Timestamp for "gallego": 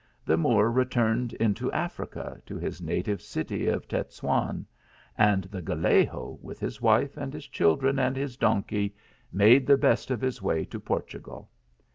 5.61-6.39